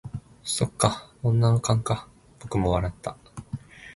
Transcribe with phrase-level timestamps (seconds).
[0.43, 2.07] 「そっか、女の勘か」
[2.41, 3.17] 僕も笑った。